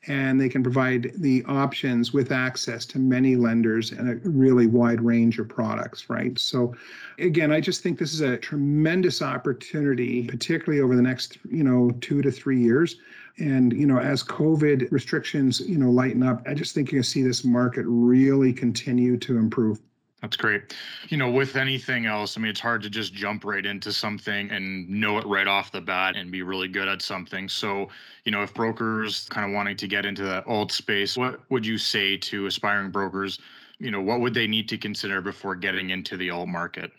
And 0.08 0.40
they 0.40 0.48
can 0.48 0.64
provide 0.64 1.12
the 1.18 1.44
options 1.46 2.14
with 2.14 2.32
access 2.32 2.86
to 2.86 3.00
many 3.00 3.36
lenders 3.36 3.92
and 3.92 4.10
a 4.10 4.30
really 4.30 4.66
wide 4.66 5.02
range 5.02 5.40
of 5.40 5.50
products, 5.50 6.10
right? 6.10 6.40
So, 6.40 6.74
again, 7.18 7.52
I 7.52 7.60
just 7.60 7.84
think 7.84 8.00
this 8.00 8.14
is 8.14 8.22
a 8.22 8.38
tremendous 8.38 9.22
opportunity, 9.22 10.24
particularly 10.26 10.82
over 10.82 10.96
the 10.96 11.02
next, 11.02 11.38
you 11.50 11.66
know, 11.66 11.92
two 12.00 12.22
to 12.22 12.32
three 12.32 12.62
years. 12.62 12.96
And, 13.40 13.74
you 13.74 13.86
know, 13.86 14.00
as 14.00 14.24
COVID 14.24 14.90
restrictions, 14.92 15.60
you 15.62 15.78
know, 15.78 15.90
lighten 15.90 16.24
up, 16.24 16.44
I 16.48 16.54
just 16.54 16.74
think 16.74 16.92
you're 16.92 17.00
going 17.00 17.04
to 17.04 17.10
see 17.10 17.22
this 17.22 17.44
market 17.44 17.86
really 17.88 18.54
continue 18.54 19.18
to 19.18 19.38
improve. 19.38 19.80
That's 20.22 20.36
great. 20.36 20.76
You 21.08 21.16
know, 21.16 21.32
with 21.32 21.56
anything 21.56 22.06
else, 22.06 22.36
I 22.36 22.42
mean, 22.42 22.50
it's 22.50 22.60
hard 22.60 22.82
to 22.84 22.90
just 22.90 23.14
jump 23.14 23.46
right 23.46 23.66
into 23.66 23.94
something 23.94 24.52
and 24.52 24.90
know 24.90 25.18
it 25.18 25.26
right 25.26 25.48
off 25.48 25.72
the 25.72 25.80
bat 25.80 26.18
and 26.18 26.30
be 26.30 26.42
really 26.42 26.68
good 26.68 26.90
at 26.90 27.02
something. 27.02 27.48
So, 27.48 27.88
you 28.26 28.32
know, 28.34 28.44
if 28.44 28.54
brokers 28.54 29.28
kind 29.30 29.50
of 29.50 29.56
wanting 29.56 29.78
to 29.78 29.88
get 29.88 30.06
into 30.06 30.24
that 30.24 30.46
alt 30.46 30.74
space, 30.74 31.16
what 31.16 31.40
would 31.50 31.66
you 31.66 31.78
say 31.78 32.18
to 32.18 32.48
aspiring 32.48 32.92
brokers? 32.92 33.40
You 33.80 33.92
know, 33.92 34.02
what 34.02 34.20
would 34.20 34.34
they 34.34 34.46
need 34.46 34.68
to 34.70 34.78
consider 34.78 35.22
before 35.22 35.56
getting 35.56 35.92
into 35.92 36.18
the 36.18 36.30
alt 36.30 36.50
market? 36.50 36.92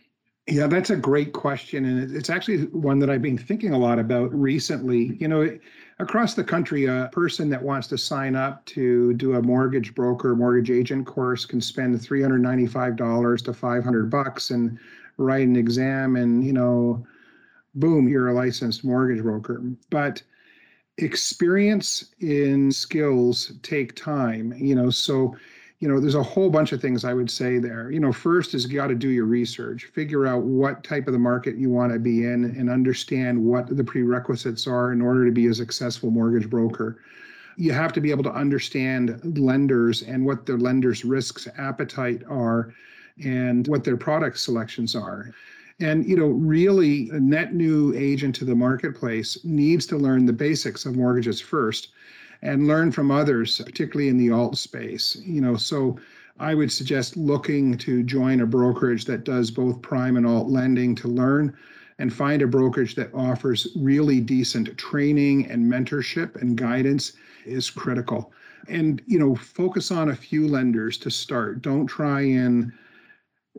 Yeah, 0.46 0.66
that's 0.66 0.88
a 0.88 0.96
great 0.96 1.34
question. 1.34 1.84
And 1.84 2.16
it's 2.16 2.30
actually 2.30 2.64
one 2.68 2.98
that 3.00 3.10
I've 3.10 3.22
been 3.22 3.36
thinking 3.36 3.74
a 3.74 3.78
lot 3.78 3.98
about 3.98 4.32
recently. 4.32 5.16
You 5.20 5.28
know, 5.28 5.58
across 6.00 6.34
the 6.34 6.42
country, 6.42 6.86
a 6.86 7.10
person 7.12 7.50
that 7.50 7.62
wants 7.62 7.86
to 7.88 7.98
sign 7.98 8.34
up 8.34 8.64
to 8.64 9.12
do 9.14 9.34
a 9.34 9.42
mortgage 9.42 9.94
broker, 9.94 10.34
mortgage 10.34 10.70
agent 10.70 11.06
course 11.06 11.44
can 11.44 11.60
spend 11.60 11.94
$395 11.94 13.44
to 13.44 13.52
500 13.52 14.10
bucks 14.10 14.50
and 14.50 14.78
write 15.18 15.46
an 15.46 15.56
exam 15.56 16.16
and, 16.16 16.42
you 16.44 16.52
know, 16.52 17.06
boom, 17.74 18.08
you're 18.08 18.28
a 18.28 18.34
licensed 18.34 18.82
mortgage 18.84 19.22
broker. 19.22 19.62
But 19.90 20.22
experience 20.96 22.14
in 22.20 22.72
skills 22.72 23.52
take 23.62 23.94
time, 23.94 24.54
you 24.56 24.74
know, 24.74 24.90
so 24.90 25.36
you 25.80 25.88
know, 25.88 25.98
there's 25.98 26.14
a 26.14 26.22
whole 26.22 26.50
bunch 26.50 26.72
of 26.72 26.80
things 26.80 27.06
I 27.06 27.14
would 27.14 27.30
say 27.30 27.58
there. 27.58 27.90
You 27.90 28.00
know, 28.00 28.12
first 28.12 28.52
is 28.52 28.66
you 28.66 28.74
got 28.74 28.88
to 28.88 28.94
do 28.94 29.08
your 29.08 29.24
research, 29.24 29.86
figure 29.86 30.26
out 30.26 30.42
what 30.42 30.84
type 30.84 31.06
of 31.06 31.14
the 31.14 31.18
market 31.18 31.56
you 31.56 31.70
want 31.70 31.90
to 31.94 31.98
be 31.98 32.24
in, 32.24 32.44
and 32.44 32.68
understand 32.68 33.42
what 33.42 33.74
the 33.74 33.82
prerequisites 33.82 34.66
are 34.66 34.92
in 34.92 35.00
order 35.00 35.24
to 35.24 35.32
be 35.32 35.46
a 35.46 35.54
successful 35.54 36.10
mortgage 36.10 36.50
broker. 36.50 37.00
You 37.56 37.72
have 37.72 37.94
to 37.94 38.00
be 38.00 38.10
able 38.10 38.24
to 38.24 38.32
understand 38.32 39.38
lenders 39.38 40.02
and 40.02 40.26
what 40.26 40.44
the 40.44 40.58
lenders' 40.58 41.02
risks 41.02 41.48
appetite 41.56 42.22
are 42.28 42.74
and 43.24 43.66
what 43.66 43.82
their 43.82 43.96
product 43.96 44.38
selections 44.38 44.94
are. 44.94 45.32
And 45.80 46.06
you 46.06 46.16
know, 46.16 46.26
really, 46.26 47.08
a 47.08 47.18
net 47.18 47.54
new 47.54 47.94
agent 47.96 48.34
to 48.36 48.44
the 48.44 48.54
marketplace 48.54 49.38
needs 49.44 49.86
to 49.86 49.96
learn 49.96 50.26
the 50.26 50.32
basics 50.34 50.84
of 50.84 50.94
mortgages 50.94 51.40
first 51.40 51.88
and 52.42 52.66
learn 52.66 52.90
from 52.92 53.10
others, 53.10 53.60
particularly 53.60 54.08
in 54.08 54.16
the 54.16 54.30
alt 54.30 54.56
space. 54.56 55.16
You 55.24 55.40
know, 55.40 55.56
so 55.56 55.98
I 56.38 56.54
would 56.54 56.72
suggest 56.72 57.16
looking 57.16 57.76
to 57.78 58.02
join 58.02 58.40
a 58.40 58.46
brokerage 58.46 59.04
that 59.06 59.24
does 59.24 59.50
both 59.50 59.82
prime 59.82 60.16
and 60.16 60.26
alt 60.26 60.48
lending 60.48 60.94
to 60.96 61.08
learn 61.08 61.56
and 61.98 62.12
find 62.12 62.40
a 62.40 62.46
brokerage 62.46 62.94
that 62.94 63.12
offers 63.12 63.68
really 63.76 64.20
decent 64.20 64.76
training 64.78 65.50
and 65.50 65.70
mentorship 65.70 66.40
and 66.40 66.56
guidance 66.56 67.12
is 67.44 67.68
critical. 67.68 68.32
And 68.68 69.02
you 69.06 69.18
know, 69.18 69.34
focus 69.34 69.90
on 69.90 70.08
a 70.08 70.16
few 70.16 70.48
lenders 70.48 70.96
to 70.98 71.10
start. 71.10 71.60
Don't 71.60 71.86
try 71.86 72.22
and 72.22 72.72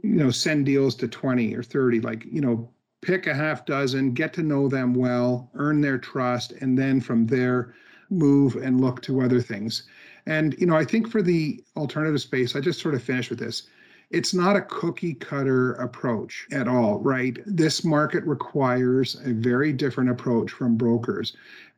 you 0.04 0.16
know 0.16 0.32
send 0.32 0.66
deals 0.66 0.96
to 0.96 1.08
20 1.08 1.54
or 1.56 1.64
30 1.64 2.02
like 2.02 2.26
you 2.32 2.42
know 2.42 2.70
pick 3.02 3.28
a 3.28 3.34
half 3.34 3.66
dozen 3.66 4.14
get 4.14 4.34
to 4.34 4.44
know 4.44 4.68
them 4.68 4.94
well 4.94 5.50
earn 5.56 5.82
their 5.82 5.98
trust 5.98 6.54
and 6.54 6.78
then 6.78 7.02
from 7.02 7.28
there 7.28 7.74
move 8.12 8.56
and 8.58 8.82
look 8.82 9.02
to 9.04 9.22
other 9.22 9.42
things. 9.42 9.84
And 10.26 10.56
you 10.60 10.68
know, 10.68 10.76
I 10.76 10.86
think 10.86 11.10
for 11.10 11.22
the 11.22 11.64
alternative 11.76 12.22
space, 12.22 12.56
I 12.56 12.60
just 12.60 12.82
sort 12.82 12.94
of 12.94 13.02
finish 13.02 13.30
with 13.30 13.40
this. 13.40 13.64
It's 14.12 14.34
not 14.34 14.58
a 14.58 14.62
cookie 14.62 15.14
cutter 15.14 15.74
approach 15.76 16.46
at 16.52 16.68
all, 16.68 17.00
right? 17.00 17.38
This 17.46 17.86
market 17.86 18.26
requires 18.26 19.16
a 19.26 19.32
very 19.32 19.72
different 19.72 20.10
approach 20.10 20.52
from 20.52 20.76
brokers. 20.76 21.36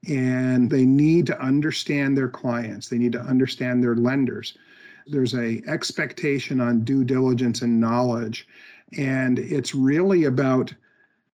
And 0.10 0.70
they 0.70 0.84
need 0.84 1.28
to 1.28 1.40
understand 1.40 2.18
their 2.18 2.28
clients. 2.28 2.90
They 2.90 2.98
need 2.98 3.12
to 3.14 3.22
understand 3.22 3.84
their 3.84 3.96
lenders. 3.96 4.58
There's 5.06 5.36
a 5.36 5.62
expectation 5.68 6.60
on 6.60 6.84
due 6.84 7.04
diligence 7.04 7.62
and 7.62 7.80
knowledge. 7.80 8.48
And 8.98 9.38
it's 9.38 9.76
really 9.76 10.24
about 10.26 10.74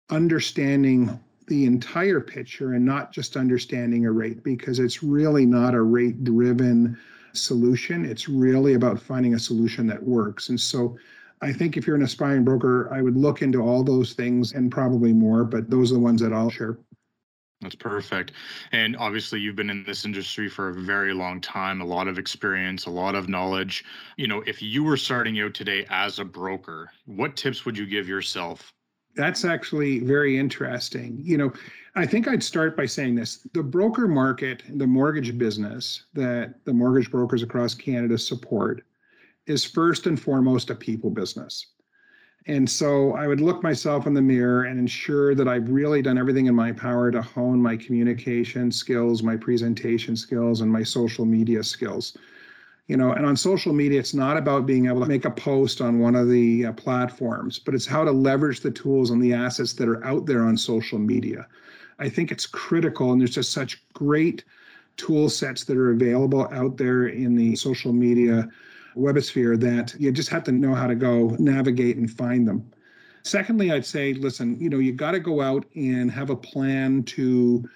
understanding 0.09 1.17
the 1.49 1.65
entire 1.65 2.21
picture 2.21 2.73
and 2.73 2.85
not 2.85 3.11
just 3.11 3.35
understanding 3.35 4.05
a 4.05 4.11
rate 4.11 4.43
because 4.43 4.79
it's 4.79 5.03
really 5.03 5.45
not 5.45 5.75
a 5.75 5.81
rate 5.81 6.23
driven 6.23 6.97
solution. 7.33 8.05
It's 8.05 8.29
really 8.29 8.75
about 8.75 9.01
finding 9.01 9.33
a 9.33 9.39
solution 9.39 9.85
that 9.87 10.01
works. 10.01 10.49
And 10.49 10.59
so 10.59 10.97
I 11.41 11.53
think 11.53 11.77
if 11.77 11.85
you're 11.85 11.95
an 11.95 12.03
aspiring 12.03 12.43
broker, 12.43 12.91
I 12.93 13.01
would 13.01 13.17
look 13.17 13.41
into 13.41 13.61
all 13.61 13.83
those 13.83 14.13
things 14.13 14.53
and 14.53 14.71
probably 14.71 15.13
more, 15.13 15.43
but 15.43 15.69
those 15.69 15.91
are 15.91 15.95
the 15.95 15.99
ones 15.99 16.21
that 16.21 16.33
I'll 16.33 16.49
share. 16.49 16.77
That's 17.61 17.75
perfect. 17.75 18.31
And 18.71 18.95
obviously, 18.95 19.41
you've 19.41 19.57
been 19.57 19.69
in 19.69 19.83
this 19.83 20.05
industry 20.05 20.47
for 20.47 20.69
a 20.69 20.73
very 20.73 21.13
long 21.13 21.41
time, 21.41 21.81
a 21.81 21.85
lot 21.85 22.07
of 22.07 22.17
experience, 22.17 22.85
a 22.85 22.89
lot 22.89 23.15
of 23.15 23.27
knowledge. 23.27 23.83
You 24.15 24.27
know, 24.27 24.41
if 24.47 24.61
you 24.61 24.81
were 24.81 24.95
starting 24.95 25.39
out 25.41 25.53
today 25.53 25.85
as 25.89 26.19
a 26.19 26.25
broker, 26.25 26.89
what 27.05 27.35
tips 27.35 27.65
would 27.65 27.77
you 27.77 27.85
give 27.85 28.07
yourself 28.07 28.73
that's 29.19 29.43
actually 29.43 29.99
very 29.99 30.37
interesting. 30.37 31.19
You 31.21 31.37
know, 31.37 31.53
I 31.95 32.05
think 32.05 32.29
I'd 32.29 32.41
start 32.41 32.77
by 32.77 32.85
saying 32.85 33.15
this 33.15 33.45
the 33.53 33.61
broker 33.61 34.07
market, 34.07 34.63
the 34.75 34.87
mortgage 34.87 35.37
business 35.37 36.05
that 36.13 36.63
the 36.63 36.71
mortgage 36.71 37.11
brokers 37.11 37.43
across 37.43 37.73
Canada 37.73 38.17
support 38.17 38.85
is 39.45 39.65
first 39.65 40.07
and 40.07 40.17
foremost 40.17 40.69
a 40.69 40.75
people 40.75 41.09
business. 41.09 41.67
And 42.47 42.67
so 42.67 43.11
I 43.11 43.27
would 43.27 43.41
look 43.41 43.61
myself 43.61 44.07
in 44.07 44.13
the 44.13 44.21
mirror 44.21 44.63
and 44.63 44.79
ensure 44.79 45.35
that 45.35 45.49
I've 45.49 45.69
really 45.69 46.01
done 46.01 46.17
everything 46.17 46.45
in 46.45 46.55
my 46.55 46.71
power 46.71 47.11
to 47.11 47.21
hone 47.21 47.61
my 47.61 47.75
communication 47.75 48.71
skills, 48.71 49.21
my 49.21 49.35
presentation 49.35 50.15
skills, 50.15 50.61
and 50.61 50.71
my 50.71 50.81
social 50.81 51.25
media 51.25 51.61
skills 51.61 52.17
you 52.89 52.97
know 52.97 53.11
and 53.11 53.25
on 53.25 53.37
social 53.37 53.71
media 53.71 53.99
it's 53.99 54.15
not 54.15 54.35
about 54.35 54.65
being 54.65 54.87
able 54.87 54.99
to 54.99 55.05
make 55.05 55.23
a 55.23 55.31
post 55.31 55.79
on 55.79 55.99
one 55.99 56.15
of 56.15 56.27
the 56.27 56.65
uh, 56.65 56.73
platforms 56.73 57.59
but 57.59 57.73
it's 57.73 57.85
how 57.85 58.03
to 58.03 58.11
leverage 58.11 58.59
the 58.59 58.71
tools 58.71 59.11
and 59.11 59.21
the 59.21 59.31
assets 59.31 59.73
that 59.73 59.87
are 59.87 60.03
out 60.03 60.25
there 60.25 60.43
on 60.43 60.57
social 60.57 60.99
media. 60.99 61.47
I 61.99 62.09
think 62.09 62.31
it's 62.31 62.47
critical 62.47 63.11
and 63.11 63.21
there's 63.21 63.35
just 63.35 63.51
such 63.51 63.83
great 63.93 64.43
tool 64.97 65.29
sets 65.29 65.63
that 65.65 65.77
are 65.77 65.91
available 65.91 66.49
out 66.51 66.77
there 66.77 67.07
in 67.07 67.35
the 67.35 67.55
social 67.55 67.93
media 67.93 68.49
webosphere 68.95 69.57
that 69.59 69.95
you 69.99 70.11
just 70.11 70.29
have 70.29 70.43
to 70.45 70.51
know 70.51 70.73
how 70.73 70.87
to 70.87 70.95
go 70.95 71.35
navigate 71.39 71.97
and 71.97 72.09
find 72.09 72.47
them. 72.47 72.69
Secondly 73.21 73.71
i'd 73.71 73.85
say 73.85 74.13
listen 74.13 74.59
you 74.59 74.69
know 74.69 74.79
you 74.79 74.93
got 74.93 75.11
to 75.11 75.19
go 75.19 75.41
out 75.41 75.65
and 75.75 76.09
have 76.09 76.31
a 76.31 76.35
plan 76.35 77.03
to 77.03 77.69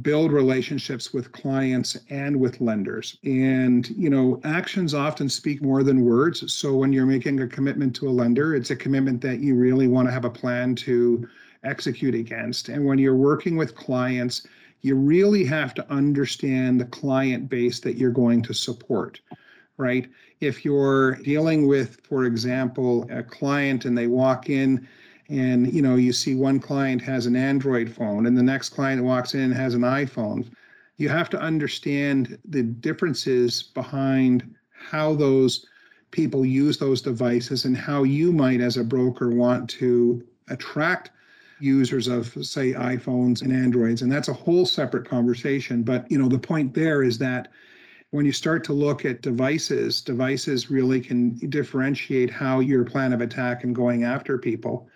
build 0.00 0.32
relationships 0.32 1.12
with 1.12 1.32
clients 1.32 1.98
and 2.08 2.38
with 2.40 2.60
lenders. 2.60 3.18
And, 3.24 3.88
you 3.90 4.08
know, 4.08 4.40
actions 4.44 4.94
often 4.94 5.28
speak 5.28 5.60
more 5.60 5.82
than 5.82 6.04
words. 6.04 6.50
So 6.52 6.74
when 6.76 6.92
you're 6.92 7.04
making 7.04 7.40
a 7.40 7.46
commitment 7.46 7.94
to 7.96 8.08
a 8.08 8.10
lender, 8.10 8.54
it's 8.54 8.70
a 8.70 8.76
commitment 8.76 9.20
that 9.20 9.40
you 9.40 9.54
really 9.54 9.88
want 9.88 10.08
to 10.08 10.12
have 10.12 10.24
a 10.24 10.30
plan 10.30 10.74
to 10.76 11.28
execute 11.64 12.14
against. 12.14 12.68
And 12.70 12.86
when 12.86 12.98
you're 12.98 13.14
working 13.14 13.56
with 13.56 13.74
clients, 13.74 14.46
you 14.80 14.96
really 14.96 15.44
have 15.44 15.74
to 15.74 15.92
understand 15.92 16.80
the 16.80 16.86
client 16.86 17.48
base 17.48 17.78
that 17.80 17.96
you're 17.96 18.10
going 18.10 18.42
to 18.42 18.54
support, 18.54 19.20
right? 19.76 20.08
If 20.40 20.64
you're 20.64 21.16
dealing 21.16 21.68
with, 21.68 22.00
for 22.02 22.24
example, 22.24 23.06
a 23.10 23.22
client 23.22 23.84
and 23.84 23.96
they 23.96 24.06
walk 24.06 24.48
in 24.48 24.88
and 25.32 25.72
you 25.72 25.80
know 25.80 25.96
you 25.96 26.12
see 26.12 26.34
one 26.34 26.60
client 26.60 27.00
has 27.00 27.24
an 27.24 27.34
android 27.34 27.90
phone 27.90 28.26
and 28.26 28.36
the 28.36 28.42
next 28.42 28.68
client 28.68 29.02
walks 29.02 29.34
in 29.34 29.50
has 29.50 29.74
an 29.74 29.80
iphone. 29.80 30.46
You 30.98 31.08
have 31.08 31.30
to 31.30 31.40
understand 31.40 32.38
the 32.44 32.62
differences 32.62 33.62
behind 33.62 34.54
how 34.70 35.14
those 35.14 35.66
people 36.10 36.44
use 36.44 36.76
those 36.76 37.00
devices 37.00 37.64
and 37.64 37.76
how 37.76 38.02
you 38.02 38.30
might 38.30 38.60
as 38.60 38.76
a 38.76 38.84
broker 38.84 39.30
want 39.30 39.70
to 39.70 40.22
attract 40.48 41.10
users 41.60 42.08
of 42.08 42.26
say 42.44 42.74
iPhones 42.74 43.40
and 43.40 43.52
Androids 43.52 44.02
and 44.02 44.12
that's 44.12 44.28
a 44.28 44.34
whole 44.34 44.66
separate 44.66 45.08
conversation. 45.08 45.82
But 45.82 46.08
you 46.10 46.18
know 46.18 46.28
the 46.28 46.38
point 46.38 46.74
there 46.74 47.02
is 47.02 47.16
that 47.18 47.48
when 48.10 48.26
you 48.26 48.32
start 48.32 48.62
to 48.64 48.74
look 48.74 49.06
at 49.06 49.22
devices 49.22 50.02
devices 50.02 50.70
really 50.70 51.00
can 51.00 51.38
differentiate 51.48 52.28
how 52.28 52.60
your 52.60 52.84
plan 52.84 53.14
of 53.14 53.22
attack 53.22 53.64
and 53.64 53.74
going 53.74 54.04
after 54.04 54.36
people 54.36 54.88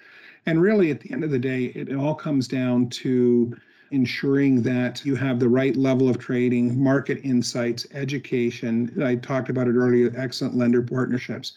and 0.46 0.62
really, 0.62 0.90
at 0.90 1.00
the 1.00 1.12
end 1.12 1.24
of 1.24 1.30
the 1.30 1.38
day, 1.38 1.66
it 1.66 1.94
all 1.94 2.14
comes 2.14 2.46
down 2.48 2.88
to 2.90 3.56
ensuring 3.90 4.62
that 4.62 5.04
you 5.04 5.14
have 5.14 5.38
the 5.38 5.48
right 5.48 5.76
level 5.76 6.08
of 6.08 6.18
trading, 6.18 6.80
market 6.82 7.20
insights, 7.24 7.86
education. 7.92 8.92
I 9.02 9.16
talked 9.16 9.48
about 9.48 9.68
it 9.68 9.74
earlier, 9.74 10.12
excellent 10.16 10.56
lender 10.56 10.82
partnerships, 10.82 11.52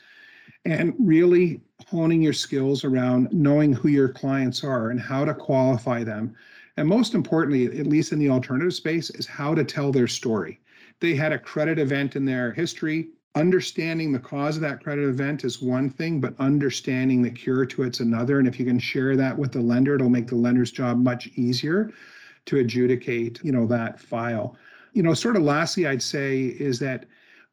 and 0.66 0.94
really 1.00 1.62
honing 1.88 2.22
your 2.22 2.34
skills 2.34 2.84
around 2.84 3.32
knowing 3.32 3.74
who 3.74 3.90
your 3.90 4.10
clients 4.10 4.64
are 4.64 4.90
and 4.90 5.00
how 5.00 5.26
to 5.26 5.34
qualify 5.34 6.04
them. 6.04 6.36
And 6.78 6.88
most 6.88 7.14
importantly, 7.14 7.66
at 7.80 7.88
least 7.88 8.12
in 8.12 8.20
the 8.20 8.30
alternative 8.30 8.74
space, 8.74 9.10
is 9.12 9.26
how 9.26 9.54
to 9.56 9.64
tell 9.64 9.92
their 9.92 10.08
story. 10.08 10.60
They 11.00 11.16
had 11.16 11.32
a 11.32 11.40
credit 11.40 11.80
event 11.80 12.16
in 12.16 12.26
their 12.26 12.52
history 12.52 13.10
understanding 13.36 14.12
the 14.12 14.20
cause 14.20 14.56
of 14.56 14.62
that 14.64 14.84
credit 14.84 15.08
event 15.08 15.44
is 15.44 15.62
one 15.62 15.90
thing, 15.90 16.20
but 16.20 16.34
understanding 16.40 17.22
the 17.22 17.30
cure 17.30 17.66
to 17.66 17.84
it's 17.84 18.00
another. 18.00 18.40
And 18.40 18.48
if 18.48 18.60
you 18.60 18.66
can 18.66 18.80
share 18.80 19.16
that 19.16 19.38
with 19.38 19.52
the 19.52 19.62
lender, 19.62 19.96
it'll 19.96 20.10
make 20.10 20.28
the 20.28 20.36
lender's 20.36 20.72
job 20.72 20.98
much 20.98 21.28
easier 21.36 21.92
to 22.46 22.58
adjudicate, 22.58 23.40
you 23.44 23.52
know, 23.52 23.68
that 23.68 24.00
file. 24.00 24.58
You 24.94 25.04
know, 25.04 25.14
sort 25.14 25.36
of 25.36 25.44
lastly, 25.44 25.86
I'd 25.86 26.02
say 26.02 26.46
is 26.46 26.80
that 26.80 27.06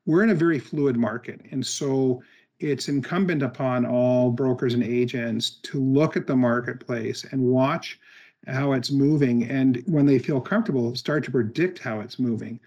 we're 0.06 0.23
in 0.23 0.30
a 0.30 0.35
very 0.35 0.59
fluid 0.59 0.97
market. 0.97 1.42
And 1.50 1.66
so 1.66 2.23
it's 2.59 2.88
incumbent 2.88 3.42
upon 3.42 3.85
all 3.85 4.30
brokers 4.30 4.73
and 4.73 4.83
agents 4.83 5.50
to 5.64 5.78
look 5.78 6.16
at 6.16 6.26
the 6.26 6.37
marketplace 6.37 7.25
and 7.30 7.42
watch 7.42 8.00
how 8.47 8.73
it's 8.73 8.90
moving. 8.90 9.45
And 9.45 9.83
when 9.87 10.06
they 10.06 10.18
feel 10.18 10.40
comfortable, 10.40 10.95
start 10.95 11.25
to 11.25 11.30
predict 11.30 11.78
how 11.78 12.00
it's 12.00 12.18
moving. 12.18 12.59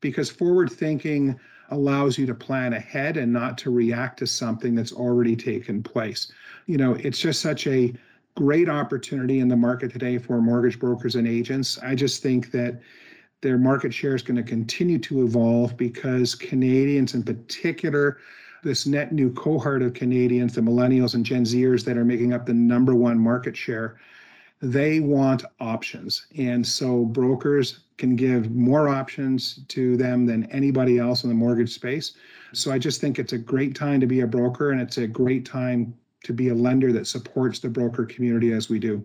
Because 0.00 0.28
forward 0.28 0.70
thinking, 0.70 1.38
allows 1.70 2.18
you 2.18 2.26
to 2.26 2.34
plan 2.34 2.72
ahead 2.72 3.16
and 3.16 3.32
not 3.32 3.58
to 3.58 3.70
react 3.70 4.18
to 4.18 4.26
something 4.26 4.74
that's 4.74 4.92
already 4.92 5.36
taken 5.36 5.82
place. 5.82 6.32
You 6.66 6.78
know, 6.78 6.94
it's 6.94 7.18
just 7.18 7.40
such 7.40 7.66
a 7.66 7.94
great 8.36 8.68
opportunity 8.68 9.40
in 9.40 9.48
the 9.48 9.56
market 9.56 9.92
today 9.92 10.18
for 10.18 10.40
mortgage 10.40 10.78
brokers 10.78 11.16
and 11.16 11.26
agents. 11.26 11.78
I 11.82 11.94
just 11.94 12.22
think 12.22 12.50
that 12.52 12.80
their 13.40 13.58
market 13.58 13.92
share 13.92 14.14
is 14.14 14.22
going 14.22 14.36
to 14.36 14.42
continue 14.42 14.98
to 14.98 15.24
evolve 15.24 15.76
because 15.76 16.34
Canadians 16.34 17.14
in 17.14 17.22
particular 17.22 18.18
this 18.62 18.86
net 18.86 19.12
new 19.12 19.32
cohort 19.32 19.82
of 19.82 19.94
Canadians, 19.94 20.54
the 20.54 20.60
millennials 20.60 21.14
and 21.14 21.24
Gen 21.24 21.44
Zers 21.44 21.84
that 21.84 21.96
are 21.96 22.04
making 22.04 22.32
up 22.32 22.46
the 22.46 22.54
number 22.54 22.94
one 22.94 23.18
market 23.18 23.56
share, 23.56 23.98
they 24.60 25.00
want 25.00 25.44
options. 25.60 26.26
And 26.36 26.66
so 26.66 27.04
brokers 27.04 27.80
can 27.96 28.16
give 28.16 28.50
more 28.50 28.88
options 28.88 29.60
to 29.68 29.96
them 29.96 30.26
than 30.26 30.44
anybody 30.50 30.98
else 30.98 31.24
in 31.24 31.28
the 31.28 31.34
mortgage 31.34 31.74
space. 31.74 32.14
So 32.52 32.72
I 32.72 32.78
just 32.78 33.00
think 33.00 33.18
it's 33.18 33.32
a 33.32 33.38
great 33.38 33.74
time 33.74 34.00
to 34.00 34.06
be 34.06 34.20
a 34.20 34.26
broker 34.26 34.70
and 34.70 34.80
it's 34.80 34.98
a 34.98 35.06
great 35.06 35.44
time 35.44 35.94
to 36.24 36.32
be 36.32 36.48
a 36.48 36.54
lender 36.54 36.92
that 36.92 37.06
supports 37.06 37.60
the 37.60 37.68
broker 37.68 38.04
community 38.04 38.52
as 38.52 38.68
we 38.68 38.78
do. 38.78 39.04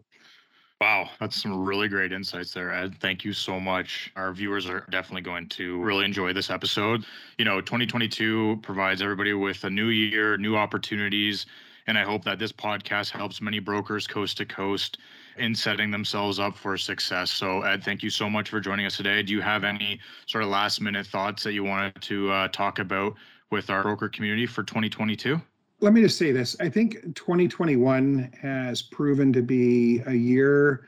Wow, 0.82 1.10
that's 1.20 1.42
some 1.42 1.64
really 1.64 1.88
great 1.88 2.12
insights 2.12 2.52
there, 2.52 2.74
Ed. 2.74 2.96
Thank 3.00 3.24
you 3.24 3.32
so 3.32 3.58
much. 3.58 4.12
Our 4.18 4.34
viewers 4.34 4.68
are 4.68 4.86
definitely 4.90 5.22
going 5.22 5.48
to 5.50 5.82
really 5.82 6.04
enjoy 6.04 6.34
this 6.34 6.50
episode. 6.50 7.06
You 7.38 7.46
know, 7.46 7.62
2022 7.62 8.60
provides 8.62 9.02
everybody 9.02 9.34
with 9.34 9.64
a 9.64 9.70
new 9.70 9.88
year, 9.88 10.36
new 10.36 10.58
opportunities. 10.58 11.46
And 11.88 11.98
I 11.98 12.04
hope 12.04 12.24
that 12.26 12.40
this 12.40 12.52
podcast 12.52 13.12
helps 13.12 13.42
many 13.42 13.60
brokers 13.60 14.08
coast 14.08 14.38
to 14.38 14.46
coast 14.46 15.00
in 15.38 15.54
setting 15.54 15.92
themselves 15.92 16.40
up 16.40 16.56
for 16.56 16.78
success. 16.78 17.32
So, 17.32 17.62
Ed, 17.62 17.84
thank 17.84 18.04
you 18.04 18.10
so 18.10 18.30
much 18.30 18.50
for 18.50 18.60
joining 18.60 18.86
us 18.86 18.98
today. 18.98 19.24
Do 19.24 19.34
you 19.34 19.42
have 19.42 19.64
any 19.64 20.00
sort 20.26 20.44
of 20.44 20.50
last 20.50 20.80
minute 20.80 21.08
thoughts 21.08 21.44
that 21.44 21.54
you 21.54 21.64
wanted 21.64 22.02
to 22.02 22.32
uh, 22.32 22.48
talk 22.50 22.80
about 22.80 23.16
with 23.52 23.70
our 23.70 23.84
broker 23.84 24.10
community 24.10 24.46
for 24.46 24.64
2022? 24.64 25.42
let 25.84 25.92
me 25.92 26.02
just 26.02 26.18
say 26.18 26.32
this. 26.32 26.56
I 26.62 26.70
think 26.70 27.14
2021 27.14 28.32
has 28.42 28.82
proven 28.82 29.34
to 29.34 29.42
be 29.42 30.02
a 30.06 30.14
year 30.14 30.88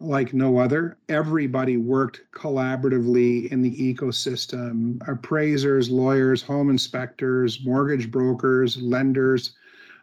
like 0.00 0.34
no 0.34 0.58
other. 0.58 0.98
Everybody 1.08 1.76
worked 1.76 2.22
collaboratively 2.32 3.52
in 3.52 3.62
the 3.62 3.94
ecosystem 3.94 5.00
appraisers, 5.08 5.92
lawyers, 5.92 6.42
home 6.42 6.70
inspectors, 6.70 7.64
mortgage 7.64 8.10
brokers, 8.10 8.82
lenders, 8.82 9.54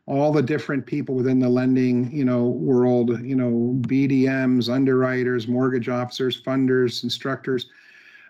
all 0.10 0.32
the 0.32 0.42
different 0.42 0.86
people 0.86 1.16
within 1.16 1.40
the 1.40 1.50
lending 1.50 2.12
you 2.12 2.26
know 2.26 2.48
world 2.48 3.22
you 3.22 3.36
know 3.36 3.80
bdms 3.82 4.68
underwriters 4.74 5.48
mortgage 5.48 5.88
officers 5.88 6.42
funders 6.42 7.04
instructors 7.04 7.68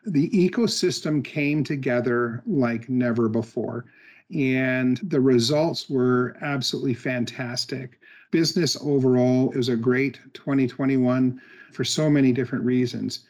the 0.06 0.30
ecosystem 0.30 1.24
came 1.24 1.64
together 1.64 2.44
like 2.46 2.90
never 2.90 3.28
before 3.30 3.86
and 4.34 5.00
the 5.04 5.20
results 5.20 5.90
were 5.90 6.38
absolutely 6.42 6.94
fantastic. 6.94 8.00
Business 8.32 8.78
overall 8.82 9.52
was 9.56 9.70
a 9.70 9.76
great 9.76 10.20
2021 10.34 11.42
for 11.72 11.84
so 11.84 12.10
many 12.10 12.32
different 12.32 12.64
reasons. 12.64 13.26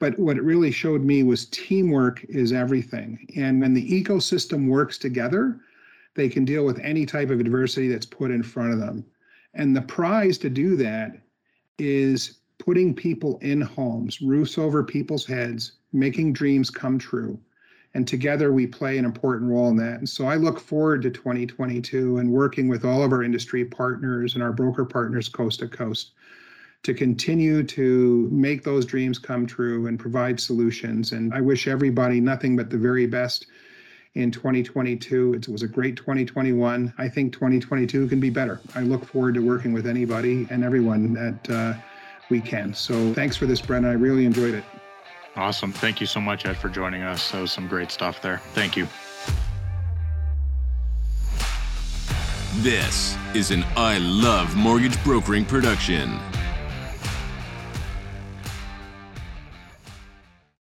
But 0.00 0.18
what 0.18 0.36
it 0.36 0.42
really 0.42 0.72
showed 0.72 1.02
me 1.02 1.22
was 1.22 1.46
teamwork 1.46 2.24
is 2.24 2.52
everything. 2.52 3.26
And 3.36 3.60
when 3.60 3.74
the 3.74 3.88
ecosystem 3.88 4.68
works 4.68 4.98
together, 4.98 5.60
they 6.14 6.28
can 6.28 6.44
deal 6.44 6.64
with 6.64 6.78
any 6.80 7.06
type 7.06 7.30
of 7.30 7.40
adversity 7.40 7.88
that's 7.88 8.06
put 8.06 8.30
in 8.30 8.42
front 8.42 8.72
of 8.72 8.78
them. 8.78 9.04
And 9.54 9.74
the 9.74 9.82
prize 9.82 10.38
to 10.38 10.50
do 10.50 10.76
that 10.76 11.18
is 11.78 12.38
putting 12.58 12.94
people 12.94 13.38
in 13.38 13.60
homes, 13.60 14.20
roofs 14.20 14.58
over 14.58 14.82
people's 14.82 15.26
heads, 15.26 15.72
making 15.92 16.32
dreams 16.32 16.70
come 16.70 16.98
true 16.98 17.38
and 17.94 18.06
together 18.06 18.52
we 18.52 18.66
play 18.66 18.98
an 18.98 19.04
important 19.04 19.50
role 19.50 19.68
in 19.68 19.76
that. 19.76 19.98
And 19.98 20.08
so 20.08 20.26
I 20.26 20.34
look 20.34 20.58
forward 20.58 21.02
to 21.02 21.10
2022 21.10 22.18
and 22.18 22.30
working 22.30 22.68
with 22.68 22.84
all 22.84 23.04
of 23.04 23.12
our 23.12 23.22
industry 23.22 23.64
partners 23.64 24.34
and 24.34 24.42
our 24.42 24.52
broker 24.52 24.84
partners 24.84 25.28
coast 25.28 25.60
to 25.60 25.68
coast 25.68 26.12
to 26.82 26.92
continue 26.92 27.62
to 27.62 28.28
make 28.30 28.62
those 28.62 28.84
dreams 28.84 29.18
come 29.18 29.46
true 29.46 29.86
and 29.86 29.98
provide 29.98 30.38
solutions. 30.38 31.12
And 31.12 31.32
I 31.32 31.40
wish 31.40 31.66
everybody 31.66 32.20
nothing 32.20 32.56
but 32.56 32.68
the 32.68 32.76
very 32.76 33.06
best 33.06 33.46
in 34.14 34.30
2022. 34.30 35.34
It 35.34 35.48
was 35.48 35.62
a 35.62 35.68
great 35.68 35.96
2021. 35.96 36.94
I 36.98 37.08
think 37.08 37.32
2022 37.32 38.08
can 38.08 38.20
be 38.20 38.30
better. 38.30 38.60
I 38.74 38.80
look 38.80 39.04
forward 39.04 39.34
to 39.34 39.40
working 39.40 39.72
with 39.72 39.86
anybody 39.86 40.46
and 40.50 40.64
everyone 40.64 41.14
that 41.14 41.50
uh, 41.50 41.74
we 42.30 42.40
can. 42.40 42.74
So 42.74 43.12
thanks 43.14 43.36
for 43.36 43.46
this, 43.46 43.60
Brennan. 43.60 43.90
I 43.90 43.94
really 43.94 44.24
enjoyed 44.24 44.54
it. 44.54 44.64
Awesome. 45.36 45.72
Thank 45.72 46.00
you 46.00 46.06
so 46.06 46.20
much, 46.20 46.46
Ed, 46.46 46.56
for 46.56 46.68
joining 46.68 47.02
us. 47.02 47.32
That 47.32 47.40
was 47.40 47.50
some 47.50 47.66
great 47.66 47.90
stuff 47.90 48.22
there. 48.22 48.38
Thank 48.54 48.76
you. 48.76 48.86
This 52.58 53.16
is 53.34 53.50
an 53.50 53.64
I 53.76 53.98
Love 53.98 54.54
Mortgage 54.54 55.02
Brokering 55.02 55.44
production. 55.44 56.20